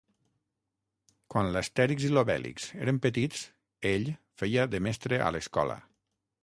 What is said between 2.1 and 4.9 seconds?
l'Obèlix eren petits, ell feia de